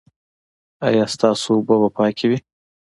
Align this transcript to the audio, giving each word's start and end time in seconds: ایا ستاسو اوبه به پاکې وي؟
ایا 0.87 1.03
ستاسو 1.13 1.47
اوبه 1.55 1.75
به 1.81 1.89
پاکې 1.97 2.25
وي؟ 2.29 2.39